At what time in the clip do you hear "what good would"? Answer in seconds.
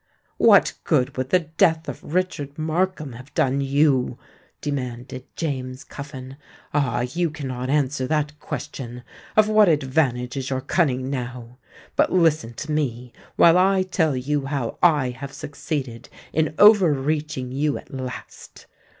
0.39-1.29